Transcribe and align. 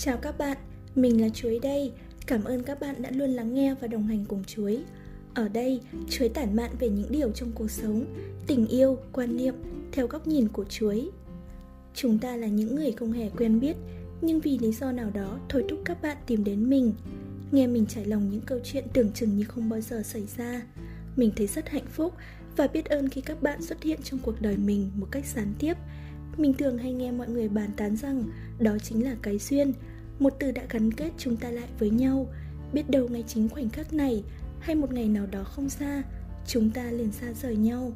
Chào 0.00 0.16
các 0.16 0.38
bạn, 0.38 0.56
mình 0.94 1.20
là 1.20 1.28
Chuối 1.28 1.58
đây. 1.62 1.92
Cảm 2.26 2.44
ơn 2.44 2.62
các 2.62 2.80
bạn 2.80 3.02
đã 3.02 3.10
luôn 3.10 3.30
lắng 3.30 3.54
nghe 3.54 3.74
và 3.80 3.88
đồng 3.88 4.06
hành 4.06 4.24
cùng 4.28 4.44
Chuối. 4.44 4.82
Ở 5.34 5.48
đây, 5.48 5.80
Chuối 6.10 6.28
tản 6.28 6.56
mạn 6.56 6.70
về 6.78 6.88
những 6.88 7.12
điều 7.12 7.30
trong 7.30 7.52
cuộc 7.54 7.70
sống, 7.70 8.04
tình 8.46 8.66
yêu, 8.66 8.98
quan 9.12 9.36
niệm 9.36 9.54
theo 9.92 10.06
góc 10.06 10.26
nhìn 10.26 10.48
của 10.48 10.64
Chuối. 10.64 11.10
Chúng 11.94 12.18
ta 12.18 12.36
là 12.36 12.46
những 12.46 12.74
người 12.74 12.92
không 12.92 13.12
hề 13.12 13.30
quen 13.30 13.60
biết, 13.60 13.76
nhưng 14.20 14.40
vì 14.40 14.58
lý 14.58 14.72
do 14.72 14.92
nào 14.92 15.10
đó 15.10 15.38
thôi 15.48 15.64
thúc 15.68 15.78
các 15.84 16.02
bạn 16.02 16.16
tìm 16.26 16.44
đến 16.44 16.70
mình. 16.70 16.92
Nghe 17.52 17.66
mình 17.66 17.86
trải 17.86 18.04
lòng 18.04 18.30
những 18.30 18.42
câu 18.46 18.58
chuyện 18.64 18.84
tưởng 18.92 19.12
chừng 19.12 19.36
như 19.36 19.44
không 19.44 19.68
bao 19.68 19.80
giờ 19.80 20.02
xảy 20.02 20.26
ra. 20.36 20.62
Mình 21.16 21.30
thấy 21.36 21.46
rất 21.46 21.68
hạnh 21.68 21.86
phúc 21.90 22.14
và 22.56 22.66
biết 22.66 22.84
ơn 22.84 23.08
khi 23.08 23.20
các 23.20 23.42
bạn 23.42 23.62
xuất 23.62 23.82
hiện 23.82 24.00
trong 24.02 24.20
cuộc 24.22 24.40
đời 24.40 24.56
mình 24.56 24.90
một 24.94 25.08
cách 25.10 25.24
gián 25.26 25.54
tiếp 25.58 25.74
mình 26.38 26.54
thường 26.54 26.78
hay 26.78 26.92
nghe 26.92 27.10
mọi 27.10 27.28
người 27.28 27.48
bàn 27.48 27.70
tán 27.76 27.96
rằng 27.96 28.24
đó 28.58 28.78
chính 28.82 29.04
là 29.04 29.16
cái 29.22 29.38
duyên, 29.38 29.72
một 30.18 30.32
từ 30.38 30.50
đã 30.50 30.62
gắn 30.70 30.92
kết 30.92 31.10
chúng 31.18 31.36
ta 31.36 31.50
lại 31.50 31.68
với 31.78 31.90
nhau. 31.90 32.26
Biết 32.72 32.90
đâu 32.90 33.08
ngay 33.08 33.24
chính 33.26 33.48
khoảnh 33.48 33.68
khắc 33.68 33.92
này 33.92 34.24
hay 34.60 34.76
một 34.76 34.92
ngày 34.92 35.08
nào 35.08 35.26
đó 35.26 35.44
không 35.44 35.68
xa, 35.68 36.02
chúng 36.46 36.70
ta 36.70 36.84
liền 36.90 37.12
xa 37.12 37.32
rời 37.42 37.56
nhau. 37.56 37.92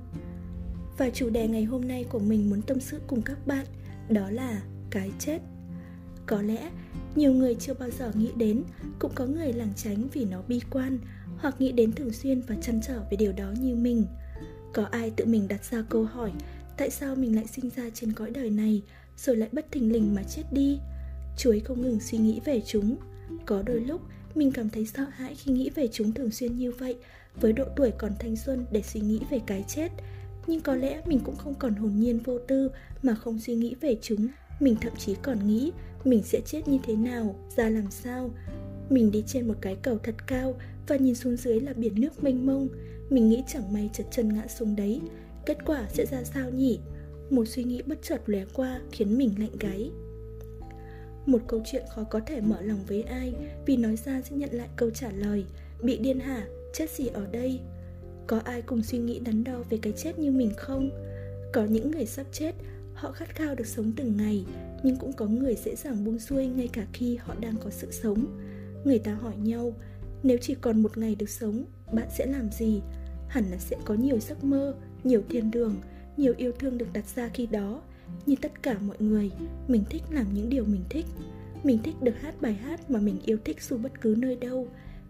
Và 0.99 1.11
chủ 1.11 1.31
đề 1.31 1.49
ngày 1.49 1.65
hôm 1.65 1.89
nay 1.89 2.05
của 2.05 2.19
mình 2.19 2.51
muốn 2.51 2.63
tâm 2.63 2.81
sự 2.81 3.01
cùng 3.07 3.23
các 3.23 3.47
bạn 3.47 3.67
đó 4.09 4.31
là 4.31 4.63
cái 4.91 5.11
chết. 5.19 5.39
Có 6.27 6.43
lẽ 6.43 6.71
nhiều 7.17 7.33
người 7.33 7.55
chưa 7.55 7.75
bao 7.75 7.91
giờ 7.91 8.13
nghĩ 8.15 8.31
đến, 8.37 8.63
cũng 8.99 9.13
có 9.15 9.27
người 9.27 9.53
lảng 9.53 9.73
tránh 9.77 10.09
vì 10.13 10.25
nó 10.25 10.43
bi 10.49 10.61
quan 10.71 10.99
hoặc 11.39 11.61
nghĩ 11.61 11.73
đến 11.73 11.93
thường 11.93 12.13
xuyên 12.13 12.41
và 12.41 12.55
chăn 12.63 12.81
trở 12.87 13.01
về 13.11 13.17
điều 13.17 13.33
đó 13.33 13.53
như 13.61 13.75
mình. 13.75 14.07
Có 14.75 14.85
ai 14.85 15.11
tự 15.11 15.25
mình 15.27 15.49
đặt 15.49 15.65
ra 15.65 15.85
câu 15.89 16.05
hỏi 16.05 16.33
tại 16.77 16.91
sao 16.91 17.15
mình 17.15 17.37
lại 17.37 17.47
sinh 17.47 17.71
ra 17.77 17.83
trên 17.95 18.13
cõi 18.13 18.31
đời 18.31 18.51
này 18.51 18.83
rồi 19.17 19.37
lại 19.37 19.49
bất 19.53 19.73
thình 19.73 19.93
lình 19.93 20.15
mà 20.15 20.23
chết 20.23 20.43
đi 20.53 20.79
chuối 21.37 21.61
không 21.61 21.81
ngừng 21.81 22.01
suy 22.01 22.19
nghĩ 22.19 22.41
về 22.45 22.63
chúng. 22.67 22.97
Có 23.47 23.63
đôi 23.63 23.81
lúc, 23.81 24.01
mình 24.35 24.53
cảm 24.53 24.71
thấy 24.71 24.87
sợ 24.87 25.05
hãi 25.11 25.35
khi 25.35 25.53
nghĩ 25.53 25.71
về 25.71 25.89
chúng 25.93 26.13
thường 26.13 26.31
xuyên 26.31 26.59
như 26.59 26.73
vậy, 26.73 26.97
với 27.41 27.53
độ 27.53 27.65
tuổi 27.77 27.91
còn 27.99 28.13
thanh 28.19 28.37
xuân 28.37 28.67
để 28.73 28.83
suy 28.83 29.01
nghĩ 29.01 29.21
về 29.31 29.41
cái 29.47 29.65
chết. 29.69 29.89
Nhưng 30.47 30.61
có 30.61 30.77
lẽ 30.77 31.03
mình 31.07 31.21
cũng 31.25 31.37
không 31.37 31.55
còn 31.55 31.75
hồn 31.75 31.93
nhiên 31.97 32.19
vô 32.19 32.39
tư 32.39 32.71
mà 33.03 33.15
không 33.15 33.39
suy 33.41 33.55
nghĩ 33.55 33.75
về 33.81 33.97
chúng. 34.03 34.29
Mình 34.61 34.77
thậm 34.81 34.93
chí 34.99 35.15
còn 35.23 35.47
nghĩ 35.47 35.73
mình 36.05 36.23
sẽ 36.23 36.41
chết 36.41 36.69
như 36.69 36.79
thế 36.85 36.97
nào, 36.97 37.49
ra 37.57 37.69
làm 37.69 37.91
sao. 37.91 38.31
Mình 38.91 39.11
đi 39.11 39.25
trên 39.27 39.49
một 39.49 39.55
cái 39.61 39.77
cầu 39.83 39.99
thật 40.03 40.15
cao 40.27 40.55
và 40.89 40.97
nhìn 40.97 41.15
xuống 41.15 41.37
dưới 41.37 41.61
là 41.61 41.73
biển 41.73 42.01
nước 42.01 42.25
mênh 42.25 42.47
mông. 42.47 42.69
Mình 43.11 43.29
nghĩ 43.29 43.43
chẳng 43.47 43.73
may 43.73 43.91
chật 43.93 44.07
chân 44.11 44.35
ngã 44.35 44.47
xuống 44.47 44.77
đấy. 44.77 45.01
Kết 45.47 45.59
quả 45.67 45.89
sẽ 45.93 46.07
ra 46.07 46.25
sao 46.25 46.51
nhỉ? 46.51 46.79
Một 47.31 47.45
suy 47.49 47.65
nghĩ 47.65 47.83
bất 47.83 47.99
chợt 48.03 48.23
lóe 48.27 48.45
qua 48.55 48.81
khiến 48.91 49.19
mình 49.19 49.35
lạnh 49.39 49.57
gáy. 49.61 49.91
Một 51.27 51.39
câu 51.47 51.61
chuyện 51.65 51.83
khó 51.95 52.05
có 52.05 52.21
thể 52.27 52.41
mở 52.41 52.63
lòng 52.63 52.81
với 52.87 53.03
ai 53.03 53.35
Vì 53.67 53.77
nói 53.77 53.97
ra 53.97 54.23
sẽ 54.23 54.37
nhận 54.37 54.51
lại 54.53 54.69
câu 54.77 54.91
trả 54.91 55.11
lời 55.11 55.45
Bị 55.83 55.99
điên 55.99 56.21
hả? 56.21 56.47
Chết 56.75 56.91
gì 56.91 57.07
ở 57.07 57.27
đây? 57.33 57.61
Có 58.27 58.39
ai 58.45 58.63
cùng 58.63 58.83
suy 58.83 58.99
nghĩ 58.99 59.19
đắn 59.19 59.45
đo 59.45 59.63
về 59.71 59.79
cái 59.83 59.93
chết 59.97 60.19
như 60.19 60.31
mình 60.31 60.53
không? 60.57 60.91
Có 61.53 61.65
những 61.65 61.91
người 61.91 62.07
sắp 62.07 62.27
chết, 62.33 62.55
Họ 62.95 63.13
khát 63.13 63.35
khao 63.35 63.55
được 63.55 63.67
sống 63.67 63.93
từng 63.97 64.17
ngày, 64.17 64.45
Nhưng 64.83 64.97
cũng 64.97 65.13
có 65.13 65.27
người 65.27 65.55
dễ 65.65 65.75
dàng 65.77 66.05
buông 66.05 66.19
xuôi 66.19 66.47
ngay 66.47 66.69
cả 66.73 66.87
khi 66.93 67.17
họ 67.17 67.35
đang 67.41 67.57
có 67.65 67.71
sự 67.71 67.91
sống 67.91 68.41
Người 68.85 68.99
ta 68.99 69.15
hỏi 69.15 69.37
nhau, 69.37 69.75
Nếu 70.23 70.39
chỉ 70.41 70.55
còn 70.55 70.83
một 70.83 70.99
ngày 70.99 71.15
được 71.15 71.31
sống, 71.31 71.65
Bạn 71.93 72.09
sẽ 72.19 72.27
làm 72.27 72.51
gì? 72.51 72.81
Hẳn 73.29 73.45
là 73.51 73.59
sẽ 73.59 73.77
có 73.85 73.95
nhiều 73.95 74.19
giấc 74.19 74.45
mơ, 74.45 74.75
nhiều 75.05 75.23
thiên 75.29 75.51
đường, 75.51 75.77
nhiều 76.17 76.35
yêu 76.37 76.53
thương 76.59 76.79
được 76.79 76.93
đặt 76.93 77.05
ra 77.17 77.31
khi 77.35 77.47
đó 77.47 77.83
như 78.27 78.35
tất 78.41 78.63
cả 78.63 78.79
mọi 78.79 78.97
người, 79.01 79.31
mình 79.69 79.85
thích 79.91 80.03
làm 80.11 80.27
những 80.35 80.49
điều 80.49 80.65
mình 80.65 80.85
thích. 80.91 81.07
Mình 81.65 81.79
thích 81.83 81.95
được 82.03 82.15
hát 82.21 82.35
bài 82.41 82.55
hát 82.55 82.91
mà 82.91 83.01
mình 83.01 83.19
yêu 83.25 83.39
thích 83.45 83.63
dù 83.63 83.79
bất 83.79 84.01
cứ 84.01 84.15
nơi 84.19 84.37
đâu. 84.37 84.69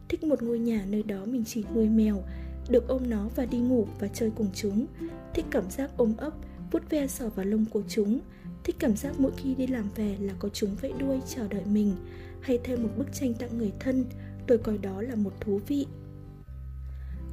Thích 0.09 0.25
một 0.25 0.43
ngôi 0.43 0.59
nhà 0.59 0.85
nơi 0.89 1.03
đó 1.03 1.25
mình 1.25 1.45
chỉ 1.47 1.65
nuôi 1.75 1.89
mèo, 1.89 2.23
được 2.69 2.89
ôm 2.89 3.11
nó 3.11 3.29
và 3.37 3.45
đi 3.45 3.59
ngủ 3.59 3.87
và 4.01 4.09
chơi 4.09 4.31
cùng 4.37 4.49
chúng. 4.55 4.87
Thích 5.35 5.45
cảm 5.51 5.71
giác 5.71 5.91
ôm 5.97 6.15
ấp, 6.17 6.33
vuốt 6.71 6.91
ve 6.91 7.07
sờ 7.07 7.31
vào 7.31 7.47
lông 7.47 7.65
của 7.65 7.83
chúng. 7.89 8.21
Thích 8.65 8.77
cảm 8.79 8.97
giác 8.97 9.21
mỗi 9.21 9.33
khi 9.37 9.55
đi 9.55 9.67
làm 9.67 9.85
về 9.97 10.17
là 10.21 10.35
có 10.39 10.49
chúng 10.49 10.77
vẫy 10.83 10.93
đuôi 10.99 11.21
chờ 11.29 11.49
đợi 11.49 11.65
mình. 11.65 11.95
Hay 12.41 12.59
thêm 12.65 12.83
một 12.83 12.89
bức 12.97 13.13
tranh 13.13 13.35
tặng 13.35 13.59
người 13.59 13.73
thân, 13.81 14.05
tôi 14.47 14.59
coi 14.59 14.79
đó 14.79 15.03
là 15.03 15.15
một 15.15 15.41
thú 15.41 15.61
vị 15.67 15.87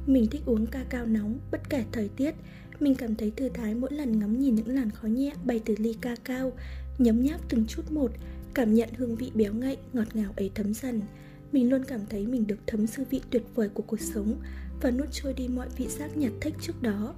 mình 0.06 0.26
thích 0.26 0.42
uống 0.46 0.66
ca 0.66 0.84
cao 0.88 1.06
nóng, 1.06 1.38
bất 1.50 1.70
kể 1.70 1.84
thời 1.92 2.08
tiết. 2.08 2.34
Mình 2.80 2.94
cảm 2.94 3.14
thấy 3.14 3.32
thư 3.36 3.48
thái 3.48 3.74
mỗi 3.74 3.92
lần 3.92 4.18
ngắm 4.18 4.40
nhìn 4.40 4.54
những 4.54 4.68
làn 4.68 4.90
khói 4.90 5.10
nhẹ 5.10 5.32
bay 5.44 5.60
từ 5.64 5.74
ly 5.78 5.96
ca 6.00 6.16
cao, 6.24 6.52
nhấm 6.98 7.22
nháp 7.22 7.48
từng 7.48 7.66
chút 7.66 7.92
một, 7.92 8.12
cảm 8.54 8.74
nhận 8.74 8.88
hương 8.96 9.16
vị 9.16 9.30
béo 9.34 9.54
ngậy, 9.54 9.76
ngọt 9.92 10.16
ngào 10.16 10.32
ấy 10.36 10.50
thấm 10.54 10.74
dần. 10.74 11.00
Mình 11.52 11.70
luôn 11.70 11.84
cảm 11.84 12.00
thấy 12.10 12.26
mình 12.26 12.46
được 12.46 12.58
thấm 12.66 12.86
sư 12.86 13.04
vị 13.10 13.20
tuyệt 13.30 13.42
vời 13.54 13.68
của 13.68 13.82
cuộc 13.82 14.00
sống 14.00 14.34
và 14.82 14.90
nuốt 14.90 15.08
trôi 15.12 15.32
đi 15.34 15.48
mọi 15.48 15.68
vị 15.76 15.86
giác 15.88 16.16
nhạt 16.16 16.32
thích 16.40 16.54
trước 16.60 16.82
đó. 16.82 17.14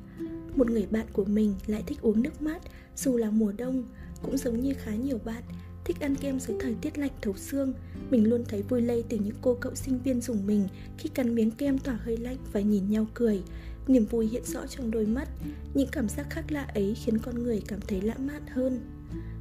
Một 0.56 0.70
người 0.70 0.87
bạn 0.91 1.06
của 1.12 1.25
mình 1.25 1.54
lại 1.66 1.82
thích 1.87 1.99
uống 2.03 2.22
nước 2.22 2.43
mát 2.43 2.62
dù 2.97 3.16
là 3.16 3.31
mùa 3.31 3.53
đông, 3.53 3.84
cũng 4.22 4.37
giống 4.37 4.60
như 4.60 4.75
khá 4.75 4.94
nhiều 4.94 5.19
bạn, 5.25 5.43
thích 5.84 6.00
ăn 6.00 6.15
kem 6.15 6.41
dưới 6.41 6.56
thời 6.60 6.75
tiết 6.75 6.98
lạnh 6.98 7.10
thấu 7.22 7.34
xương. 7.37 7.72
Mình 8.10 8.28
luôn 8.28 8.44
thấy 8.48 8.62
vui 8.62 8.82
lây 8.82 9.04
từ 9.09 9.16
những 9.16 9.37
cô 9.43 9.54
cậu 9.60 9.75
sinh 9.75 9.98
viên 9.98 10.20
dùng 10.20 10.47
mình 10.47 10.69
khi 10.98 11.09
cắn 11.09 11.34
miếng 11.34 11.50
kem 11.50 11.78
tỏa 11.78 11.98
hơi 12.04 12.16
lạnh 12.16 12.37
và 12.53 12.60
nhìn 12.60 12.91
nhau 12.91 13.06
cười. 13.15 13.43
Niềm 13.87 14.06
vui 14.06 14.26
hiện 14.26 14.44
rõ 14.44 14.66
trong 14.66 14.91
đôi 14.91 15.06
mắt, 15.06 15.28
những 15.75 15.88
cảm 15.93 16.09
giác 16.09 16.26
khác 16.31 16.53
lạ 16.53 16.66
ấy 16.75 16.94
khiến 16.94 17.19
con 17.19 17.43
người 17.43 17.62
cảm 17.69 17.81
thấy 17.81 18.00
lãng 18.00 18.26
mạn 18.26 18.43
hơn. 18.47 18.81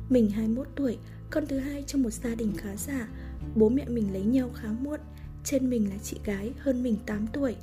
Mình 0.10 0.30
21 0.30 0.68
tuổi, 0.76 0.98
con 1.30 1.46
thứ 1.48 1.58
hai 1.58 1.84
trong 1.88 2.04
một 2.04 2.14
gia 2.14 2.36
đình 2.36 2.52
khá 2.58 2.76
giả. 2.76 3.08
Bố 3.56 3.70
mẹ 3.70 3.86
mình 3.90 4.14
lấy 4.14 4.24
nhau 4.24 4.50
khá 4.56 4.68
muộn, 4.82 5.00
trên 5.44 5.70
mình 5.70 5.90
là 5.90 5.96
chị 6.04 6.18
gái 6.26 6.52
hơn 6.60 6.84
mình 6.84 6.96
8 7.06 7.28
tuổi. 7.28 7.56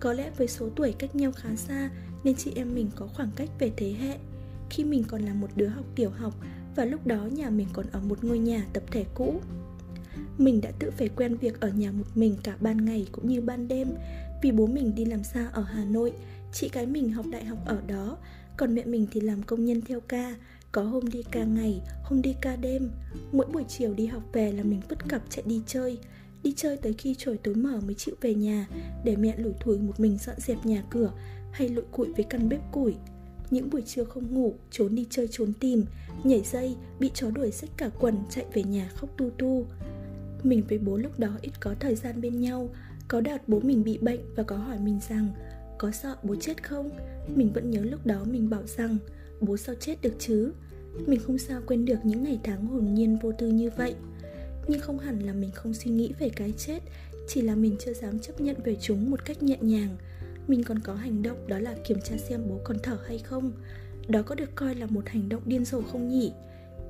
Có 0.00 0.12
lẽ 0.12 0.30
với 0.36 0.48
số 0.48 0.68
tuổi 0.76 0.94
cách 0.98 1.16
nhau 1.16 1.32
khá 1.32 1.56
xa 1.56 1.90
nên 2.24 2.36
chị 2.36 2.52
em 2.56 2.74
mình 2.74 2.90
có 2.96 3.06
khoảng 3.06 3.30
cách 3.36 3.50
về 3.58 3.72
thế 3.76 3.92
hệ. 3.92 4.18
Khi 4.70 4.84
mình 4.84 5.04
còn 5.08 5.22
là 5.22 5.34
một 5.34 5.48
đứa 5.56 5.66
học 5.68 5.84
tiểu 5.94 6.10
học, 6.10 6.34
và 6.76 6.84
lúc 6.84 7.06
đó 7.06 7.24
nhà 7.24 7.50
mình 7.50 7.68
còn 7.72 7.86
ở 7.92 8.00
một 8.00 8.24
ngôi 8.24 8.38
nhà 8.38 8.66
tập 8.72 8.82
thể 8.90 9.04
cũ. 9.14 9.40
Mình 10.38 10.60
đã 10.60 10.70
tự 10.78 10.90
phải 10.90 11.08
quen 11.08 11.36
việc 11.36 11.60
ở 11.60 11.68
nhà 11.68 11.92
một 11.92 12.06
mình 12.14 12.36
cả 12.42 12.56
ban 12.60 12.84
ngày 12.84 13.06
cũng 13.12 13.28
như 13.28 13.40
ban 13.40 13.68
đêm 13.68 13.88
vì 14.42 14.52
bố 14.52 14.66
mình 14.66 14.94
đi 14.94 15.04
làm 15.04 15.24
xa 15.24 15.48
ở 15.52 15.62
Hà 15.62 15.84
Nội, 15.84 16.12
chị 16.52 16.70
gái 16.72 16.86
mình 16.86 17.12
học 17.12 17.26
đại 17.30 17.44
học 17.44 17.58
ở 17.66 17.80
đó, 17.86 18.16
còn 18.56 18.74
mẹ 18.74 18.84
mình 18.84 19.06
thì 19.12 19.20
làm 19.20 19.42
công 19.42 19.64
nhân 19.64 19.80
theo 19.80 20.00
ca, 20.00 20.34
có 20.72 20.82
hôm 20.82 21.10
đi 21.10 21.22
ca 21.30 21.44
ngày, 21.44 21.82
hôm 22.04 22.22
đi 22.22 22.34
ca 22.40 22.56
đêm. 22.56 22.90
Mỗi 23.32 23.46
buổi 23.46 23.64
chiều 23.68 23.94
đi 23.94 24.06
học 24.06 24.22
về 24.32 24.52
là 24.52 24.62
mình 24.62 24.80
vứt 24.88 25.08
cặp 25.08 25.22
chạy 25.30 25.42
đi 25.46 25.62
chơi, 25.66 25.98
đi 26.42 26.54
chơi 26.56 26.76
tới 26.76 26.92
khi 26.92 27.14
trời 27.18 27.36
tối 27.36 27.54
mở 27.54 27.80
mới 27.86 27.94
chịu 27.94 28.14
về 28.20 28.34
nhà 28.34 28.66
để 29.04 29.16
mẹ 29.16 29.34
lủi 29.36 29.52
thủi 29.60 29.78
một 29.78 30.00
mình 30.00 30.18
dọn 30.18 30.36
dẹp 30.38 30.66
nhà 30.66 30.82
cửa 30.90 31.12
hay 31.52 31.68
lội 31.68 31.84
cụi 31.92 32.12
với 32.12 32.24
căn 32.24 32.48
bếp 32.48 32.72
củi 32.72 32.94
những 33.50 33.70
buổi 33.70 33.82
trưa 33.82 34.04
không 34.04 34.34
ngủ, 34.34 34.54
trốn 34.70 34.94
đi 34.94 35.06
chơi 35.10 35.28
trốn 35.30 35.52
tìm, 35.60 35.84
nhảy 36.24 36.42
dây, 36.52 36.76
bị 37.00 37.10
chó 37.14 37.30
đuổi 37.30 37.50
xách 37.50 37.70
cả 37.76 37.90
quần 38.00 38.16
chạy 38.30 38.44
về 38.52 38.62
nhà 38.62 38.90
khóc 38.94 39.10
tu 39.16 39.30
tu. 39.30 39.66
Mình 40.42 40.62
với 40.68 40.78
bố 40.78 40.96
lúc 40.96 41.18
đó 41.18 41.38
ít 41.42 41.52
có 41.60 41.74
thời 41.80 41.94
gian 41.94 42.20
bên 42.20 42.40
nhau, 42.40 42.68
có 43.08 43.20
đợt 43.20 43.48
bố 43.48 43.60
mình 43.60 43.84
bị 43.84 43.98
bệnh 43.98 44.20
và 44.34 44.42
có 44.42 44.56
hỏi 44.56 44.78
mình 44.78 45.00
rằng 45.08 45.28
có 45.78 45.90
sợ 45.90 46.16
bố 46.22 46.36
chết 46.40 46.62
không? 46.62 46.90
Mình 47.34 47.52
vẫn 47.52 47.70
nhớ 47.70 47.80
lúc 47.80 48.06
đó 48.06 48.24
mình 48.24 48.50
bảo 48.50 48.62
rằng 48.66 48.96
bố 49.40 49.56
sao 49.56 49.74
chết 49.80 50.02
được 50.02 50.14
chứ? 50.18 50.52
Mình 51.06 51.20
không 51.20 51.38
sao 51.38 51.60
quên 51.66 51.84
được 51.84 51.98
những 52.04 52.24
ngày 52.24 52.40
tháng 52.44 52.66
hồn 52.66 52.94
nhiên 52.94 53.18
vô 53.22 53.32
tư 53.32 53.48
như 53.48 53.70
vậy. 53.76 53.94
Nhưng 54.68 54.80
không 54.80 54.98
hẳn 54.98 55.20
là 55.20 55.32
mình 55.32 55.50
không 55.54 55.74
suy 55.74 55.90
nghĩ 55.90 56.12
về 56.18 56.28
cái 56.28 56.52
chết, 56.58 56.78
chỉ 57.28 57.42
là 57.42 57.54
mình 57.54 57.76
chưa 57.84 57.92
dám 57.92 58.18
chấp 58.18 58.40
nhận 58.40 58.56
về 58.64 58.76
chúng 58.80 59.10
một 59.10 59.24
cách 59.24 59.42
nhẹ 59.42 59.56
nhàng 59.60 59.96
mình 60.50 60.64
còn 60.64 60.78
có 60.78 60.94
hành 60.94 61.22
động 61.22 61.48
đó 61.48 61.58
là 61.58 61.74
kiểm 61.84 61.98
tra 62.04 62.16
xem 62.16 62.40
bố 62.48 62.60
còn 62.64 62.76
thở 62.82 62.98
hay 63.06 63.18
không. 63.18 63.52
Đó 64.08 64.22
có 64.22 64.34
được 64.34 64.54
coi 64.54 64.74
là 64.74 64.86
một 64.86 65.08
hành 65.08 65.28
động 65.28 65.42
điên 65.44 65.64
rồ 65.64 65.82
không 65.82 66.08
nhỉ? 66.08 66.32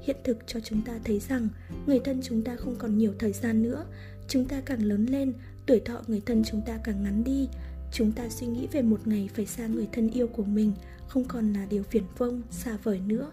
Hiện 0.03 0.17
thực 0.25 0.39
cho 0.47 0.61
chúng 0.61 0.83
ta 0.83 0.93
thấy 1.05 1.21
rằng, 1.29 1.49
người 1.87 2.01
thân 2.05 2.21
chúng 2.23 2.43
ta 2.43 2.57
không 2.57 2.77
còn 2.79 2.99
nhiều 2.99 3.15
thời 3.19 3.33
gian 3.33 3.63
nữa. 3.63 3.85
Chúng 4.29 4.45
ta 4.45 4.61
càng 4.61 4.83
lớn 4.83 5.07
lên, 5.07 5.33
tuổi 5.67 5.81
thọ 5.81 6.03
người 6.07 6.23
thân 6.27 6.43
chúng 6.45 6.63
ta 6.67 6.79
càng 6.85 7.03
ngắn 7.03 7.25
đi. 7.25 7.49
Chúng 7.93 8.13
ta 8.13 8.29
suy 8.29 8.47
nghĩ 8.47 8.67
về 8.73 8.83
một 8.83 9.07
ngày 9.07 9.29
phải 9.35 9.47
xa 9.47 9.67
người 9.67 9.89
thân 9.93 10.11
yêu 10.11 10.27
của 10.27 10.45
mình, 10.45 10.73
không 11.09 11.25
còn 11.25 11.53
là 11.53 11.67
điều 11.71 11.83
phiền 11.83 12.05
vông 12.19 12.43
xa 12.51 12.77
vời 12.83 13.01
nữa. 13.07 13.31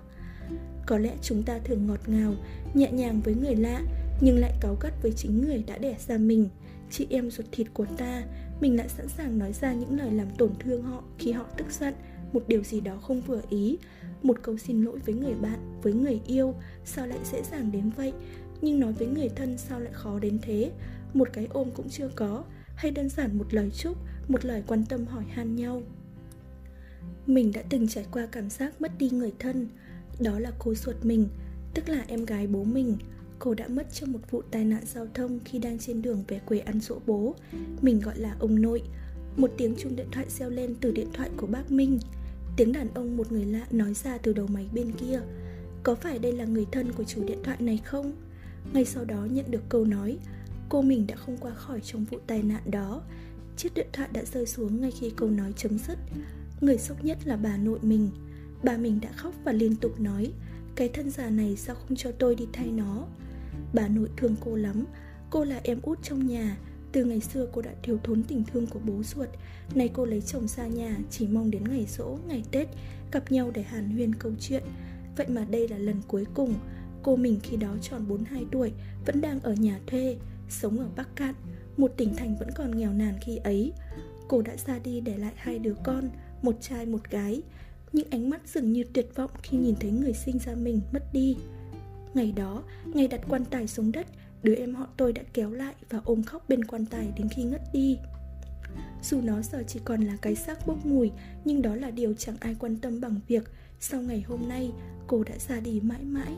Có 0.85 0.97
lẽ 0.97 1.13
chúng 1.21 1.43
ta 1.43 1.59
thường 1.59 1.87
ngọt 1.87 2.09
ngào, 2.09 2.35
nhẹ 2.73 2.91
nhàng 2.91 3.21
với 3.21 3.35
người 3.35 3.55
lạ, 3.55 3.81
nhưng 4.21 4.39
lại 4.39 4.53
cáu 4.61 4.77
gắt 4.81 4.93
với 5.01 5.11
chính 5.11 5.41
người 5.41 5.63
đã 5.67 5.77
đẻ 5.77 5.95
ra 6.07 6.17
mình. 6.17 6.49
Chị 6.91 7.07
em 7.09 7.31
ruột 7.31 7.45
thịt 7.51 7.67
của 7.73 7.85
ta 7.97 8.23
mình 8.61 8.77
lại 8.77 8.89
sẵn 8.89 9.07
sàng 9.07 9.39
nói 9.39 9.53
ra 9.53 9.73
những 9.73 9.97
lời 9.99 10.11
làm 10.11 10.27
tổn 10.37 10.51
thương 10.59 10.83
họ 10.83 11.03
khi 11.17 11.31
họ 11.31 11.45
tức 11.57 11.67
giận. 11.71 11.93
Một 12.33 12.43
điều 12.47 12.63
gì 12.63 12.81
đó 12.81 12.97
không 12.97 13.21
vừa 13.21 13.41
ý. 13.49 13.77
Một 14.23 14.37
câu 14.41 14.57
xin 14.57 14.83
lỗi 14.83 14.99
với 15.05 15.15
người 15.15 15.33
bạn, 15.33 15.79
với 15.81 15.93
người 15.93 16.21
yêu, 16.27 16.53
sao 16.85 17.07
lại 17.07 17.19
dễ 17.31 17.43
dàng 17.51 17.71
đến 17.71 17.89
vậy? 17.97 18.13
Nhưng 18.61 18.79
nói 18.79 18.93
với 18.93 19.07
người 19.07 19.29
thân 19.29 19.57
sao 19.57 19.79
lại 19.79 19.93
khó 19.93 20.19
đến 20.19 20.39
thế? 20.41 20.71
Một 21.13 21.29
cái 21.33 21.47
ôm 21.49 21.69
cũng 21.75 21.89
chưa 21.89 22.09
có. 22.15 22.43
Hay 22.75 22.91
đơn 22.91 23.09
giản 23.09 23.37
một 23.37 23.53
lời 23.53 23.69
chúc, 23.69 23.97
một 24.27 24.45
lời 24.45 24.63
quan 24.67 24.85
tâm 24.85 25.05
hỏi 25.05 25.23
han 25.29 25.55
nhau? 25.55 25.81
Mình 27.27 27.51
đã 27.51 27.61
từng 27.69 27.87
trải 27.87 28.05
qua 28.11 28.27
cảm 28.31 28.49
giác 28.49 28.81
mất 28.81 28.97
đi 28.97 29.09
người 29.09 29.33
thân. 29.39 29.67
Đó 30.19 30.39
là 30.39 30.51
cô 30.59 30.73
ruột 30.75 30.95
mình, 31.03 31.27
tức 31.73 31.89
là 31.89 32.05
em 32.07 32.25
gái 32.25 32.47
bố 32.47 32.63
mình. 32.63 32.97
Cô 33.39 33.53
đã 33.53 33.67
mất 33.67 33.93
trong 33.93 34.11
một 34.11 34.19
vụ 34.31 34.41
tai 34.51 34.65
nạn 34.65 34.83
giao 34.85 35.07
thông 35.13 35.39
khi 35.45 35.59
đang 35.59 35.79
trên 35.79 36.01
đường 36.01 36.23
về 36.27 36.39
quê 36.45 36.59
ăn 36.59 36.79
dỗ 36.79 36.99
bố. 37.05 37.35
Mình 37.81 37.99
gọi 37.99 38.17
là 38.17 38.35
ông 38.39 38.61
nội. 38.61 38.81
Một 39.37 39.51
tiếng 39.57 39.75
chuông 39.77 39.95
điện 39.95 40.07
thoại 40.11 40.25
reo 40.29 40.49
lên 40.49 40.75
từ 40.81 40.91
điện 40.91 41.07
thoại 41.13 41.29
của 41.37 41.47
bác 41.47 41.71
Minh. 41.71 41.99
Tiếng 42.57 42.73
đàn 42.73 42.93
ông 42.93 43.17
một 43.17 43.31
người 43.31 43.45
lạ 43.45 43.65
nói 43.71 43.93
ra 43.93 44.17
từ 44.17 44.33
đầu 44.33 44.47
máy 44.47 44.69
bên 44.73 44.91
kia. 44.91 45.21
Có 45.83 45.95
phải 45.95 46.19
đây 46.19 46.31
là 46.33 46.45
người 46.45 46.65
thân 46.71 46.91
của 46.91 47.03
chủ 47.03 47.23
điện 47.23 47.39
thoại 47.43 47.57
này 47.59 47.77
không? 47.85 48.11
Ngay 48.73 48.85
sau 48.85 49.05
đó 49.05 49.27
nhận 49.31 49.51
được 49.51 49.61
câu 49.69 49.85
nói, 49.85 50.17
Cô 50.69 50.81
mình 50.81 51.07
đã 51.07 51.15
không 51.15 51.37
qua 51.37 51.51
khỏi 51.53 51.79
trong 51.81 52.05
vụ 52.05 52.17
tai 52.27 52.43
nạn 52.43 52.61
đó. 52.71 53.01
Chiếc 53.57 53.73
điện 53.73 53.87
thoại 53.93 54.09
đã 54.13 54.23
rơi 54.33 54.45
xuống 54.45 54.81
ngay 54.81 54.91
khi 54.91 55.09
câu 55.15 55.29
nói 55.29 55.53
chấm 55.57 55.79
dứt. 55.79 55.97
Người 56.61 56.77
sốc 56.77 57.05
nhất 57.05 57.17
là 57.25 57.37
bà 57.37 57.57
nội 57.57 57.79
mình. 57.81 58.09
Bà 58.63 58.77
mình 58.77 58.99
đã 59.01 59.09
khóc 59.11 59.33
và 59.43 59.51
liên 59.51 59.75
tục 59.75 59.99
nói, 59.99 60.33
Cái 60.75 60.89
thân 60.89 61.09
già 61.09 61.29
này 61.29 61.55
sao 61.55 61.75
không 61.75 61.95
cho 61.95 62.11
tôi 62.11 62.35
đi 62.35 62.47
thay 62.53 62.71
nó? 62.71 63.07
Bà 63.73 63.87
nội 63.87 64.09
thương 64.17 64.35
cô 64.45 64.55
lắm. 64.55 64.85
Cô 65.29 65.43
là 65.43 65.59
em 65.63 65.79
út 65.81 66.03
trong 66.03 66.27
nhà. 66.27 66.57
Từ 66.91 67.05
ngày 67.05 67.19
xưa 67.19 67.47
cô 67.51 67.61
đã 67.61 67.71
thiếu 67.83 67.99
thốn 68.03 68.23
tình 68.23 68.43
thương 68.43 68.67
của 68.67 68.79
bố 68.79 69.03
ruột. 69.03 69.29
Nay 69.75 69.89
cô 69.93 70.05
lấy 70.05 70.21
chồng 70.21 70.47
xa 70.47 70.67
nhà 70.67 70.97
Chỉ 71.09 71.27
mong 71.27 71.51
đến 71.51 71.63
ngày 71.63 71.85
rỗ, 71.97 72.17
ngày 72.27 72.43
Tết 72.51 72.67
Gặp 73.11 73.31
nhau 73.31 73.51
để 73.53 73.63
hàn 73.63 73.89
huyên 73.89 74.15
câu 74.15 74.31
chuyện. 74.39 74.63
Vậy 75.17 75.27
mà 75.29 75.45
đây 75.49 75.67
là 75.67 75.77
lần 75.77 76.01
cuối 76.07 76.25
cùng. 76.33 76.53
Cô 77.03 77.15
mình 77.15 77.39
khi 77.43 77.57
đó 77.57 77.75
tròn 77.81 78.07
42 78.07 78.45
tuổi 78.51 78.71
Vẫn 79.05 79.21
đang 79.21 79.39
ở 79.39 79.53
nhà 79.53 79.79
thuê 79.87 80.17
Sống 80.49 80.79
ở 80.79 80.87
Bắc 80.95 81.15
Cạn. 81.15 81.35
Một 81.77 81.93
tỉnh 81.97 82.15
thành 82.15 82.35
vẫn 82.39 82.49
còn 82.55 82.77
nghèo 82.77 82.93
nàn 82.93 83.13
khi 83.21 83.37
ấy. 83.37 83.73
Cô 84.27 84.41
đã 84.41 84.55
ra 84.67 84.79
đi 84.79 85.01
để 85.01 85.17
lại 85.17 85.33
hai 85.35 85.59
đứa 85.59 85.75
con 85.83 86.09
Một 86.41 86.55
trai 86.61 86.85
một 86.85 87.09
gái. 87.09 87.41
Những 87.93 88.09
ánh 88.09 88.29
mắt 88.29 88.41
dường 88.47 88.73
như 88.73 88.83
tuyệt 88.93 89.09
vọng 89.15 89.31
khi 89.43 89.57
nhìn 89.57 89.75
thấy 89.79 89.91
người 89.91 90.13
sinh 90.13 90.39
ra 90.39 90.55
mình 90.55 90.81
mất 90.91 91.13
đi. 91.13 91.37
Ngày 92.13 92.31
đó, 92.31 92.63
ngày 92.85 93.07
đặt 93.07 93.21
quan 93.29 93.45
tài 93.45 93.67
xuống 93.67 93.91
đất, 93.91 94.07
đứa 94.43 94.55
em 94.55 94.75
họ 94.75 94.87
tôi 94.97 95.13
đã 95.13 95.21
kéo 95.33 95.51
lại 95.51 95.73
và 95.89 96.01
ôm 96.03 96.23
khóc 96.23 96.49
bên 96.49 96.65
quan 96.65 96.85
tài 96.85 97.13
đến 97.17 97.29
khi 97.29 97.43
ngất 97.43 97.61
đi. 97.73 97.97
Dù 99.03 99.21
nó 99.21 99.41
giờ 99.41 99.63
chỉ 99.67 99.79
còn 99.85 100.01
là 100.01 100.17
cái 100.21 100.35
xác 100.35 100.67
bốc 100.67 100.85
mùi, 100.85 101.11
nhưng 101.45 101.61
đó 101.61 101.75
là 101.75 101.91
điều 101.91 102.13
chẳng 102.13 102.35
ai 102.39 102.55
quan 102.59 102.77
tâm 102.77 103.01
bằng 103.01 103.19
việc 103.27 103.43
sau 103.79 104.01
ngày 104.01 104.23
hôm 104.27 104.49
nay 104.49 104.71
cô 105.07 105.23
đã 105.23 105.37
ra 105.47 105.59
đi 105.59 105.79
mãi 105.83 106.03
mãi. 106.03 106.33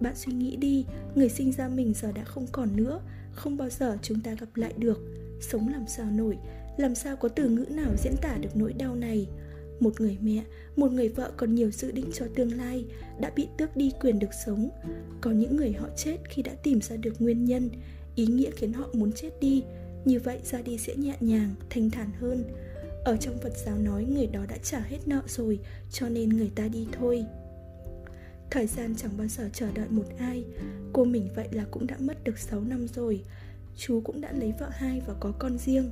Bạn 0.00 0.16
suy 0.16 0.32
nghĩ 0.32 0.56
đi, 0.56 0.84
người 1.14 1.28
sinh 1.28 1.52
ra 1.52 1.68
mình 1.68 1.92
giờ 1.94 2.12
đã 2.12 2.24
không 2.24 2.46
còn 2.52 2.76
nữa, 2.76 3.00
không 3.32 3.56
bao 3.56 3.70
giờ 3.70 3.98
chúng 4.02 4.20
ta 4.20 4.34
gặp 4.34 4.56
lại 4.56 4.72
được. 4.76 5.00
Sống 5.40 5.68
làm 5.68 5.84
sao 5.86 6.06
nổi, 6.10 6.38
làm 6.76 6.94
sao 6.94 7.16
có 7.16 7.28
từ 7.28 7.48
ngữ 7.48 7.64
nào 7.64 7.90
diễn 7.96 8.16
tả 8.22 8.36
được 8.40 8.56
nỗi 8.56 8.72
đau 8.72 8.94
này 8.94 9.26
một 9.82 10.00
người 10.00 10.18
mẹ, 10.22 10.42
một 10.76 10.92
người 10.92 11.08
vợ 11.08 11.32
còn 11.36 11.54
nhiều 11.54 11.70
dự 11.70 11.90
định 11.90 12.06
cho 12.12 12.26
tương 12.34 12.52
lai, 12.52 12.84
đã 13.20 13.32
bị 13.36 13.48
tước 13.58 13.76
đi 13.76 13.92
quyền 14.00 14.18
được 14.18 14.30
sống. 14.46 14.70
Có 15.20 15.30
những 15.30 15.56
người 15.56 15.72
họ 15.72 15.88
chết 15.96 16.16
khi 16.28 16.42
đã 16.42 16.52
tìm 16.62 16.80
ra 16.80 16.96
được 16.96 17.14
nguyên 17.18 17.44
nhân, 17.44 17.70
ý 18.14 18.26
nghĩa 18.26 18.50
khiến 18.50 18.72
họ 18.72 18.88
muốn 18.92 19.12
chết 19.12 19.30
đi. 19.40 19.62
Như 20.04 20.20
vậy, 20.20 20.38
ra 20.44 20.62
đi 20.62 20.78
sẽ 20.78 20.96
nhẹ 20.96 21.16
nhàng, 21.20 21.54
thanh 21.70 21.90
thản 21.90 22.10
hơn. 22.20 22.44
Ở 23.04 23.16
trong 23.16 23.38
phật 23.38 23.52
giáo 23.66 23.78
nói 23.78 24.04
người 24.04 24.26
đó 24.26 24.40
đã 24.48 24.56
trả 24.62 24.80
hết 24.80 24.98
nợ 25.06 25.22
rồi, 25.26 25.58
cho 25.90 26.08
nên 26.08 26.28
người 26.28 26.50
ta 26.54 26.68
đi 26.68 26.86
thôi. 26.92 27.24
Thời 28.50 28.66
gian 28.66 28.94
chẳng 28.96 29.16
bao 29.16 29.28
giờ 29.28 29.50
chờ 29.52 29.66
đợi 29.74 29.88
một 29.90 30.04
ai. 30.18 30.44
Cô 30.92 31.04
mình 31.04 31.28
vậy 31.34 31.48
là 31.52 31.64
cũng 31.70 31.86
đã 31.86 31.96
mất 32.00 32.24
được 32.24 32.38
6 32.38 32.60
năm 32.60 32.86
rồi. 32.88 33.24
Chú 33.76 34.00
cũng 34.00 34.20
đã 34.20 34.32
lấy 34.32 34.52
vợ 34.60 34.68
hai 34.72 35.02
và 35.06 35.14
có 35.20 35.32
con 35.38 35.58
riêng. 35.58 35.90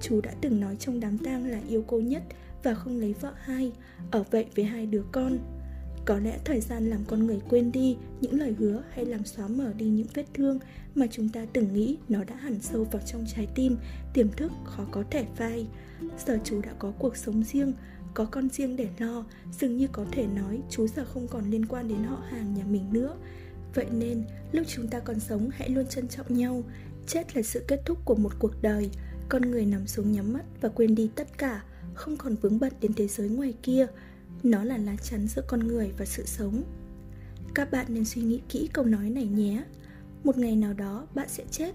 Chú 0.00 0.20
đã 0.20 0.34
từng 0.40 0.60
nói 0.60 0.76
trong 0.76 1.00
đám 1.00 1.18
tang 1.18 1.50
là 1.50 1.60
yêu 1.68 1.84
cô 1.86 2.00
nhất 2.00 2.22
và 2.62 2.74
không 2.74 2.98
lấy 2.98 3.12
vợ 3.20 3.32
hai, 3.36 3.72
ở 4.10 4.24
vậy 4.30 4.46
với 4.56 4.64
hai 4.64 4.86
đứa 4.86 5.02
con. 5.12 5.38
Có 6.04 6.18
lẽ 6.18 6.38
thời 6.44 6.60
gian 6.60 6.90
làm 6.90 7.04
con 7.04 7.26
người 7.26 7.40
quên 7.48 7.72
đi 7.72 7.96
những 8.20 8.40
lời 8.40 8.54
hứa 8.58 8.82
hay 8.90 9.06
làm 9.06 9.24
xóa 9.24 9.48
mở 9.48 9.72
đi 9.72 9.86
những 9.86 10.06
vết 10.14 10.24
thương 10.34 10.58
mà 10.94 11.06
chúng 11.10 11.28
ta 11.28 11.46
từng 11.52 11.74
nghĩ 11.74 11.96
nó 12.08 12.24
đã 12.24 12.34
hẳn 12.34 12.60
sâu 12.60 12.84
vào 12.84 13.02
trong 13.06 13.24
trái 13.34 13.48
tim, 13.54 13.76
tiềm 14.14 14.28
thức 14.28 14.52
khó 14.64 14.84
có 14.90 15.04
thể 15.10 15.26
phai. 15.36 15.66
Giờ 16.26 16.38
chú 16.44 16.60
đã 16.60 16.72
có 16.78 16.92
cuộc 16.98 17.16
sống 17.16 17.42
riêng, 17.42 17.72
có 18.14 18.24
con 18.24 18.48
riêng 18.48 18.76
để 18.76 18.88
lo, 18.98 19.24
dường 19.60 19.76
như 19.76 19.88
có 19.92 20.04
thể 20.12 20.26
nói 20.26 20.62
chú 20.70 20.86
giờ 20.86 21.04
không 21.04 21.28
còn 21.28 21.50
liên 21.50 21.66
quan 21.66 21.88
đến 21.88 22.04
họ 22.04 22.22
hàng 22.28 22.54
nhà 22.54 22.64
mình 22.64 22.92
nữa. 22.92 23.16
Vậy 23.74 23.86
nên, 23.92 24.24
lúc 24.52 24.66
chúng 24.68 24.88
ta 24.88 25.00
còn 25.00 25.20
sống 25.20 25.50
hãy 25.52 25.68
luôn 25.68 25.86
trân 25.86 26.08
trọng 26.08 26.34
nhau. 26.34 26.62
Chết 27.06 27.36
là 27.36 27.42
sự 27.42 27.64
kết 27.68 27.82
thúc 27.84 27.98
của 28.04 28.14
một 28.14 28.32
cuộc 28.38 28.62
đời, 28.62 28.90
con 29.28 29.42
người 29.42 29.66
nằm 29.66 29.86
xuống 29.86 30.12
nhắm 30.12 30.32
mắt 30.32 30.44
và 30.60 30.68
quên 30.68 30.94
đi 30.94 31.10
tất 31.14 31.38
cả 31.38 31.62
không 31.94 32.16
còn 32.16 32.36
vướng 32.36 32.60
bận 32.60 32.72
đến 32.80 32.92
thế 32.92 33.08
giới 33.08 33.28
ngoài 33.28 33.54
kia. 33.62 33.86
Nó 34.42 34.64
là 34.64 34.78
lá 34.78 34.96
chắn 34.96 35.26
giữa 35.26 35.42
con 35.48 35.68
người 35.68 35.92
và 35.98 36.04
sự 36.04 36.22
sống. 36.26 36.62
Các 37.54 37.70
bạn 37.70 37.86
nên 37.88 38.04
suy 38.04 38.22
nghĩ 38.22 38.40
kỹ 38.48 38.68
câu 38.72 38.84
nói 38.84 39.10
này 39.10 39.26
nhé. 39.26 39.64
Một 40.24 40.38
ngày 40.38 40.56
nào 40.56 40.72
đó, 40.72 41.06
bạn 41.14 41.28
sẽ 41.28 41.44
chết. 41.50 41.74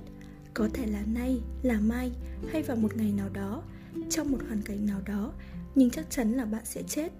Có 0.53 0.69
thể 0.73 0.87
là 0.87 1.03
nay, 1.13 1.39
là 1.63 1.79
mai, 1.79 2.11
hay 2.51 2.63
vào 2.63 2.77
một 2.77 2.97
ngày 2.97 3.11
nào 3.11 3.29
đó, 3.29 3.63
trong 4.09 4.31
một 4.31 4.37
hoàn 4.47 4.61
cảnh 4.61 4.85
nào 4.85 5.01
đó, 5.05 5.33
nhưng 5.75 5.89
chắc 5.89 6.05
chắn 6.09 6.33
là 6.33 6.45
bạn 6.45 6.65
sẽ 6.65 6.83
chết. 6.83 7.11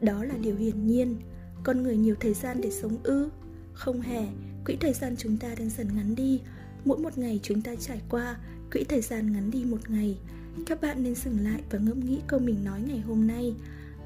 Đó 0.00 0.24
là 0.24 0.34
điều 0.36 0.56
hiển 0.56 0.86
nhiên. 0.86 1.16
Con 1.64 1.82
người 1.82 1.96
nhiều 1.96 2.14
thời 2.20 2.34
gian 2.34 2.60
để 2.60 2.70
sống 2.70 2.96
ư. 3.02 3.28
Không 3.72 4.00
hề, 4.00 4.26
quỹ 4.64 4.76
thời 4.80 4.92
gian 4.92 5.14
chúng 5.18 5.36
ta 5.36 5.54
đang 5.58 5.70
dần 5.70 5.88
ngắn 5.96 6.14
đi. 6.14 6.40
Mỗi 6.84 6.98
một 6.98 7.18
ngày 7.18 7.40
chúng 7.42 7.62
ta 7.62 7.74
trải 7.74 8.00
qua 8.08 8.38
quỹ 8.72 8.84
thời 8.84 9.00
gian 9.00 9.32
ngắn 9.32 9.50
đi 9.50 9.64
một 9.64 9.90
ngày 9.90 10.18
các 10.66 10.80
bạn 10.80 11.02
nên 11.02 11.14
dừng 11.14 11.44
lại 11.44 11.62
và 11.70 11.78
ngẫm 11.78 12.00
nghĩ 12.00 12.20
câu 12.26 12.40
mình 12.40 12.64
nói 12.64 12.80
ngày 12.80 13.00
hôm 13.00 13.26
nay. 13.26 13.54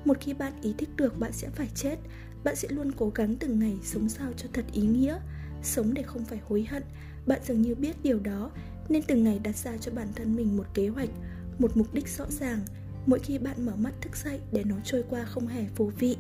Một 0.05 0.17
khi 0.21 0.33
bạn 0.33 0.53
ý 0.63 0.75
thức 0.79 0.89
được 0.97 1.19
bạn 1.19 1.33
sẽ 1.33 1.49
phải 1.49 1.69
chết, 1.75 1.97
bạn 2.45 2.57
sẽ 2.57 2.69
luôn 2.69 2.93
cố 2.93 3.13
gắng 3.15 3.37
từng 3.37 3.59
ngày 3.59 3.79
sống 3.83 4.09
sao 4.09 4.33
cho 4.37 4.49
thật 4.53 4.65
ý 4.73 4.83
nghĩa. 4.83 5.19
Sống 5.63 5.95
để 5.95 6.03
không 6.03 6.25
phải 6.25 6.39
hối 6.49 6.67
hận, 6.71 6.83
bạn 7.27 7.41
dường 7.47 7.63
như 7.63 7.75
biết 7.75 7.97
điều 8.03 8.19
đó, 8.19 8.51
nên 8.89 9.03
từng 9.03 9.25
ngày 9.25 9.39
đặt 9.39 9.57
ra 9.57 9.77
cho 9.77 9.93
bản 9.93 10.09
thân 10.15 10.37
mình 10.37 10.57
một 10.57 10.67
kế 10.75 10.89
hoạch, 10.89 11.11
một 11.59 11.77
mục 11.77 11.95
đích 11.95 12.09
rõ 12.09 12.25
ràng, 12.31 12.61
mỗi 13.07 13.19
khi 13.19 13.39
bạn 13.39 13.67
mở 13.67 13.73
mắt 13.77 13.93
thức 14.01 14.17
dậy 14.17 14.41
để 14.53 14.65
nó 14.65 14.77
trôi 14.85 15.05
qua 15.11 15.25
không 15.25 15.47
hề 15.47 15.65
vô 15.77 15.91
vị. 15.99 16.17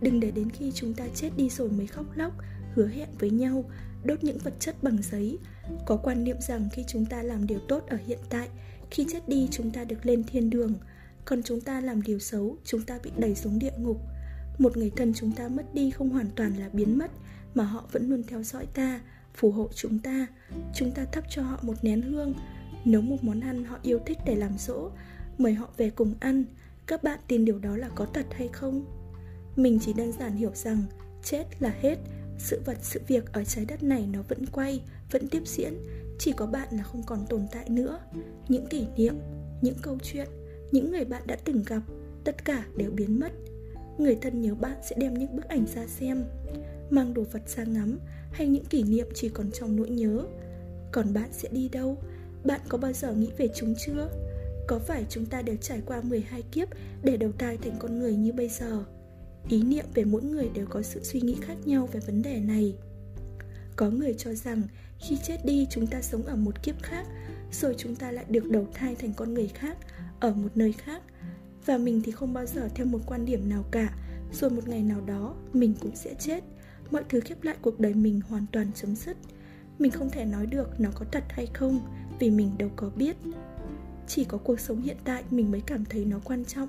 Đừng 0.00 0.20
để 0.20 0.30
đến 0.30 0.50
khi 0.50 0.72
chúng 0.74 0.94
ta 0.94 1.04
chết 1.14 1.30
đi 1.36 1.48
rồi 1.48 1.70
mới 1.70 1.86
khóc 1.86 2.06
lóc, 2.14 2.32
hứa 2.74 2.86
hẹn 2.86 3.08
với 3.18 3.30
nhau 3.30 3.64
đốt 4.04 4.24
những 4.24 4.38
vật 4.38 4.54
chất 4.60 4.82
bằng 4.82 4.98
giấy. 5.02 5.38
Có 5.86 5.96
quan 5.96 6.24
niệm 6.24 6.36
rằng 6.40 6.68
khi 6.72 6.84
chúng 6.88 7.06
ta 7.06 7.22
làm 7.22 7.46
điều 7.46 7.58
tốt 7.68 7.84
ở 7.88 7.98
hiện 8.06 8.18
tại, 8.28 8.48
khi 8.90 9.06
chết 9.12 9.28
đi 9.28 9.48
chúng 9.50 9.70
ta 9.70 9.84
được 9.84 10.06
lên 10.06 10.24
thiên 10.24 10.50
đường. 10.50 10.74
Còn 11.24 11.42
chúng 11.42 11.60
ta 11.60 11.80
làm 11.80 12.02
điều 12.02 12.18
xấu, 12.18 12.56
chúng 12.64 12.82
ta 12.82 12.98
bị 13.02 13.10
đẩy 13.16 13.34
xuống 13.34 13.58
địa 13.58 13.72
ngục. 13.78 14.00
Một 14.58 14.76
người 14.76 14.90
thân 14.96 15.12
chúng 15.14 15.32
ta 15.32 15.48
mất 15.48 15.74
đi 15.74 15.90
không 15.90 16.10
hoàn 16.10 16.26
toàn 16.36 16.56
là 16.56 16.68
biến 16.72 16.98
mất, 16.98 17.10
mà 17.54 17.64
họ 17.64 17.84
vẫn 17.92 18.10
luôn 18.10 18.22
theo 18.28 18.42
dõi 18.42 18.66
ta, 18.74 19.00
phù 19.34 19.50
hộ 19.50 19.68
chúng 19.74 19.98
ta. 19.98 20.26
Chúng 20.74 20.92
ta 20.92 21.04
thắp 21.04 21.24
cho 21.30 21.42
họ 21.42 21.58
một 21.62 21.74
nén 21.82 22.02
hương. 22.02 22.34
Nấu 22.84 23.02
một 23.02 23.16
món 23.22 23.40
ăn 23.40 23.64
họ 23.64 23.78
yêu 23.82 23.98
thích 24.06 24.18
để 24.26 24.34
làm 24.34 24.58
dỗ, 24.58 24.90
mời 25.38 25.54
họ 25.54 25.68
về 25.76 25.90
cùng 25.90 26.14
ăn. 26.20 26.44
Các 26.86 27.02
bạn 27.02 27.18
tin 27.28 27.44
điều 27.44 27.58
đó 27.58 27.76
là 27.76 27.88
có 27.94 28.06
thật 28.14 28.26
hay 28.32 28.48
không? 28.48 28.84
Mình 29.56 29.78
chỉ 29.82 29.92
đơn 29.92 30.12
giản 30.12 30.36
hiểu 30.36 30.50
rằng 30.54 30.82
chết 31.22 31.44
là 31.60 31.74
hết 31.80 31.96
sự 32.40 32.60
vật, 32.64 32.78
sự 32.82 33.00
việc 33.06 33.32
ở 33.32 33.44
trái 33.44 33.64
đất 33.64 33.82
này 33.82 34.08
nó 34.12 34.22
vẫn 34.28 34.46
quay, 34.46 34.82
vẫn 35.10 35.28
tiếp 35.28 35.42
diễn. 35.46 35.74
Chỉ 36.18 36.32
có 36.32 36.46
bạn 36.46 36.68
là 36.70 36.82
không 36.82 37.02
còn 37.06 37.26
tồn 37.28 37.46
tại 37.52 37.68
nữa. 37.68 38.00
Những 38.48 38.66
kỷ 38.66 38.86
niệm, 38.96 39.14
những 39.62 39.76
câu 39.82 39.98
chuyện, 40.02 40.28
những 40.72 40.90
người 40.90 41.04
bạn 41.04 41.22
đã 41.26 41.36
từng 41.44 41.62
gặp, 41.66 41.80
tất 42.24 42.44
cả 42.44 42.64
đều 42.76 42.90
biến 42.90 43.20
mất. 43.20 43.32
Người 43.98 44.18
thân 44.22 44.40
nhớ 44.40 44.54
bạn 44.54 44.76
sẽ 44.90 44.96
đem 44.98 45.14
những 45.14 45.36
bức 45.36 45.48
ảnh 45.48 45.66
ra 45.74 45.86
xem, 45.86 46.24
mang 46.90 47.14
đồ 47.14 47.22
vật 47.32 47.48
ra 47.48 47.64
ngắm, 47.64 47.98
hay 48.32 48.46
những 48.46 48.64
kỷ 48.64 48.82
niệm 48.82 49.06
chỉ 49.14 49.28
còn 49.28 49.50
trong 49.50 49.76
nỗi 49.76 49.90
nhớ. 49.90 50.24
Còn 50.92 51.14
bạn 51.14 51.28
sẽ 51.32 51.48
đi 51.52 51.68
đâu? 51.68 51.96
Bạn 52.44 52.60
có 52.68 52.78
bao 52.78 52.92
giờ 52.92 53.12
nghĩ 53.12 53.30
về 53.38 53.48
chúng 53.54 53.74
chưa? 53.86 54.08
Có 54.66 54.78
phải 54.78 55.04
chúng 55.08 55.26
ta 55.26 55.42
đều 55.42 55.56
trải 55.56 55.82
qua 55.86 56.00
12 56.00 56.42
kiếp 56.42 56.68
để 57.02 57.16
đầu 57.16 57.30
thai 57.38 57.56
thành 57.56 57.76
con 57.78 57.98
người 57.98 58.16
như 58.16 58.32
bây 58.32 58.48
giờ? 58.48 58.84
Ý 59.48 59.62
niệm 59.62 59.84
về 59.94 60.04
mỗi 60.04 60.22
người 60.22 60.48
đều 60.54 60.66
có 60.66 60.82
sự 60.82 61.00
suy 61.02 61.20
nghĩ 61.20 61.36
khác 61.42 61.56
nhau 61.64 61.88
về 61.92 62.00
vấn 62.00 62.22
đề 62.22 62.40
này. 62.40 62.74
Có 63.76 63.90
người 63.90 64.14
cho 64.18 64.34
rằng 64.34 64.62
khi 64.98 65.18
chết 65.22 65.44
đi 65.44 65.66
chúng 65.70 65.86
ta 65.86 66.02
sống 66.02 66.22
ở 66.22 66.36
một 66.36 66.62
kiếp 66.62 66.82
khác, 66.82 67.06
rồi 67.52 67.74
chúng 67.78 67.96
ta 67.96 68.10
lại 68.10 68.24
được 68.28 68.50
đầu 68.50 68.66
thai 68.74 68.94
thành 68.94 69.12
con 69.16 69.34
người 69.34 69.48
khác, 69.48 69.76
ở 70.20 70.32
một 70.32 70.50
nơi 70.54 70.72
khác. 70.72 71.02
Và 71.66 71.78
mình 71.78 72.02
thì 72.04 72.12
không 72.12 72.32
bao 72.32 72.46
giờ 72.46 72.68
theo 72.74 72.86
một 72.86 73.00
quan 73.06 73.24
điểm 73.24 73.48
nào 73.48 73.64
cả, 73.70 73.94
rồi 74.32 74.50
một 74.50 74.68
ngày 74.68 74.82
nào 74.82 75.00
đó 75.00 75.34
mình 75.52 75.74
cũng 75.80 75.96
sẽ 75.96 76.14
chết. 76.18 76.44
Mọi 76.90 77.04
thứ 77.08 77.20
khép 77.20 77.42
lại 77.42 77.56
cuộc 77.62 77.80
đời 77.80 77.94
mình 77.94 78.20
hoàn 78.28 78.46
toàn 78.52 78.72
chấm 78.74 78.96
dứt. 78.96 79.16
Mình 79.78 79.90
không 79.92 80.10
thể 80.10 80.24
nói 80.24 80.46
được 80.46 80.80
nó 80.80 80.90
có 80.94 81.06
thật 81.12 81.24
hay 81.28 81.46
không, 81.46 81.80
vì 82.18 82.30
mình 82.30 82.50
đâu 82.58 82.70
có 82.76 82.90
biết. 82.96 83.16
Chỉ 84.06 84.24
có 84.24 84.38
cuộc 84.38 84.60
sống 84.60 84.82
hiện 84.82 84.96
tại 85.04 85.24
mình 85.30 85.50
mới 85.50 85.60
cảm 85.60 85.84
thấy 85.84 86.04
nó 86.04 86.20
quan 86.24 86.44
trọng 86.44 86.68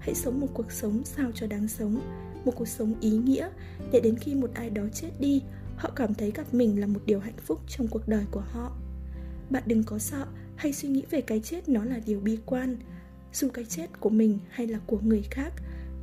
hãy 0.00 0.14
sống 0.14 0.40
một 0.40 0.48
cuộc 0.54 0.72
sống 0.72 1.02
sao 1.04 1.30
cho 1.34 1.46
đáng 1.46 1.68
sống, 1.68 2.00
một 2.44 2.52
cuộc 2.56 2.68
sống 2.68 2.94
ý 3.00 3.10
nghĩa, 3.10 3.48
để 3.92 4.00
đến 4.00 4.16
khi 4.16 4.34
một 4.34 4.50
ai 4.54 4.70
đó 4.70 4.82
chết 4.92 5.10
đi, 5.20 5.42
họ 5.76 5.90
cảm 5.96 6.14
thấy 6.14 6.30
gặp 6.30 6.54
mình 6.54 6.80
là 6.80 6.86
một 6.86 7.00
điều 7.06 7.20
hạnh 7.20 7.38
phúc 7.46 7.60
trong 7.68 7.88
cuộc 7.88 8.08
đời 8.08 8.24
của 8.30 8.40
họ. 8.40 8.76
Bạn 9.50 9.62
đừng 9.66 9.84
có 9.84 9.98
sợ 9.98 10.26
hay 10.56 10.72
suy 10.72 10.88
nghĩ 10.88 11.02
về 11.10 11.20
cái 11.20 11.40
chết 11.40 11.68
nó 11.68 11.84
là 11.84 12.00
điều 12.06 12.20
bi 12.20 12.38
quan. 12.46 12.76
Dù 13.32 13.48
cái 13.48 13.64
chết 13.64 14.00
của 14.00 14.10
mình 14.10 14.38
hay 14.48 14.66
là 14.66 14.78
của 14.86 14.98
người 15.02 15.22
khác, 15.30 15.52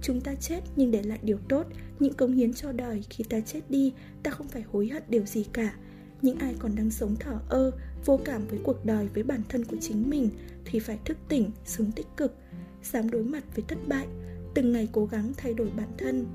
chúng 0.01 0.21
ta 0.21 0.35
chết 0.35 0.59
nhưng 0.75 0.91
để 0.91 1.03
lại 1.03 1.19
điều 1.21 1.37
tốt, 1.49 1.67
những 1.99 2.13
công 2.13 2.33
hiến 2.33 2.53
cho 2.53 2.71
đời 2.71 3.03
khi 3.09 3.23
ta 3.23 3.39
chết 3.39 3.61
đi, 3.69 3.93
ta 4.23 4.31
không 4.31 4.47
phải 4.47 4.61
hối 4.71 4.87
hận 4.87 5.03
điều 5.09 5.25
gì 5.25 5.45
cả. 5.53 5.73
Những 6.21 6.39
ai 6.39 6.55
còn 6.59 6.75
đang 6.75 6.91
sống 6.91 7.15
thở 7.19 7.39
ơ, 7.49 7.71
vô 8.05 8.19
cảm 8.25 8.47
với 8.47 8.59
cuộc 8.63 8.85
đời, 8.85 9.07
với 9.13 9.23
bản 9.23 9.41
thân 9.49 9.65
của 9.65 9.77
chính 9.81 10.09
mình 10.09 10.29
thì 10.65 10.79
phải 10.79 10.99
thức 11.05 11.17
tỉnh, 11.29 11.51
sống 11.65 11.91
tích 11.91 12.07
cực 12.17 12.35
dám 12.83 13.09
đối 13.09 13.23
mặt 13.23 13.43
với 13.55 13.65
thất 13.67 13.77
bại, 13.87 14.07
từng 14.53 14.71
ngày 14.71 14.89
cố 14.91 15.05
gắng 15.05 15.33
thay 15.37 15.53
đổi 15.53 15.69
bản 15.77 15.89
thân. 15.97 16.25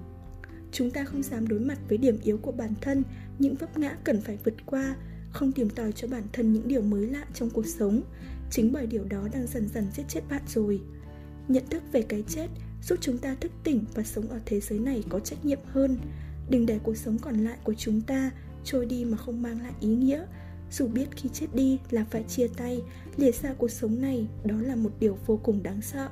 Chúng 0.73 0.91
ta 0.91 1.05
không 1.05 1.23
dám 1.23 1.49
đối 1.49 1.61
mặt 1.61 1.79
với 1.89 1.99
điểm 1.99 2.19
yếu 2.23 2.39
của 2.39 2.53
bản 2.53 2.75
thân, 2.81 3.03
những 3.39 3.55
vấp 3.55 3.79
ngã 3.79 3.97
cần 4.05 4.21
phải 4.21 4.39
vượt 4.45 4.55
qua, 4.67 4.97
không 5.31 5.53
tìm 5.53 5.71
tòi 5.71 5.93
cho 5.93 6.09
bản 6.09 6.23
thân 6.33 6.53
những 6.53 6.69
điều 6.69 6.83
mới 6.83 7.07
lạ 7.07 7.25
trong 7.35 7.51
cuộc 7.51 7.67
sống. 7.67 8.03
Chính 8.51 8.73
bởi 8.73 8.87
điều 8.87 9.05
đó 9.05 9.29
đang 9.33 9.47
dần 9.47 9.69
dần 9.69 9.87
giết 9.97 10.03
chết 10.09 10.21
bạn 10.31 10.43
rồi. 10.47 10.81
Nhận 11.49 11.65
thức 11.71 11.83
về 11.93 12.03
cái 12.03 12.25
chết 12.29 12.47
giúp 12.83 12.99
chúng 13.01 13.19
ta 13.19 13.35
thức 13.35 13.53
tỉnh 13.65 13.85
và 13.95 14.03
sống 14.03 14.29
ở 14.29 14.41
thế 14.47 14.61
giới 14.61 14.79
này 14.79 15.05
có 15.09 15.21
trách 15.21 15.45
nhiệm 15.45 15.59
hơn. 15.67 15.99
Đừng 16.51 16.67
để 16.67 16.79
cuộc 16.83 16.97
sống 16.97 17.19
còn 17.19 17.39
lại 17.39 17.59
của 17.65 17.75
chúng 17.75 18.01
ta 18.01 18.31
trôi 18.65 18.87
đi 18.87 19.05
mà 19.05 19.17
không 19.17 19.43
mang 19.43 19.63
lại 19.63 19.73
ý 19.81 19.89
nghĩa. 19.89 20.27
Dù 20.71 20.87
biết 20.87 21.07
khi 21.17 21.29
chết 21.33 21.47
đi 21.55 21.79
là 21.91 22.05
phải 22.11 22.23
chia 22.23 22.49
tay, 22.57 22.83
lìa 23.17 23.33
xa 23.33 23.55
cuộc 23.59 23.71
sống 23.71 24.01
này, 24.01 24.29
đó 24.45 24.57
là 24.61 24.77
một 24.77 24.91
điều 25.01 25.19
vô 25.27 25.41
cùng 25.43 25.63
đáng 25.63 25.83
sợ 25.83 26.09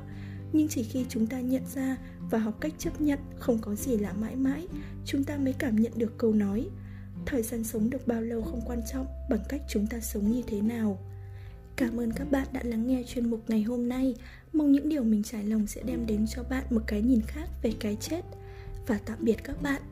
nhưng 0.52 0.69
chỉ 0.69 0.83
khi 0.83 1.07
chúng 1.09 1.26
ta 1.26 1.40
nhận 1.40 1.62
ra 1.75 1.97
và 2.30 2.38
học 2.38 2.61
cách 2.61 2.73
chấp 2.78 3.00
nhận 3.00 3.19
không 3.38 3.59
có 3.59 3.75
gì 3.75 3.97
là 3.97 4.12
mãi 4.12 4.37
mãi, 4.37 4.66
chúng 5.04 5.25
ta 5.25 5.37
mới 5.37 5.52
cảm 5.52 5.76
nhận 5.76 5.92
được 5.97 6.19
câu 6.19 6.33
nói, 6.33 6.69
thời 7.26 7.42
gian 7.42 7.64
sống 7.64 7.90
được 7.90 8.07
bao 8.07 8.23
lâu 8.23 8.42
không 8.42 8.61
quan 8.66 8.80
trọng 8.92 9.07
bằng 9.30 9.40
cách 9.49 9.62
chúng 9.69 9.87
ta 9.87 10.00
sống 10.00 10.33
như 10.33 10.42
thế 10.47 10.61
nào. 10.61 10.99
Cảm 11.76 12.00
ơn 12.00 12.12
các 12.12 12.30
bạn 12.30 12.47
đã 12.52 12.61
lắng 12.64 12.87
nghe 12.87 13.02
chuyên 13.07 13.30
mục 13.30 13.40
ngày 13.49 13.62
hôm 13.62 13.88
nay. 13.88 14.14
Mong 14.52 14.73
những 14.73 14.88
điều 14.88 15.04
mình 15.04 15.23
trải 15.23 15.45
lòng 15.45 15.66
sẽ 15.66 15.83
đem 15.83 16.07
đến 16.07 16.26
cho 16.26 16.42
bạn 16.42 16.64
một 16.71 16.83
cái 16.87 17.02
nhìn 17.02 17.21
khác 17.26 17.49
về 17.62 17.73
cái 17.80 17.97
chết. 18.00 18.21
Và 18.87 18.99
tạm 19.07 19.19
biệt 19.21 19.45
các 19.45 19.62
bạn. 19.62 19.83